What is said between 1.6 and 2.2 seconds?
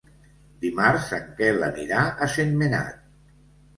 anirà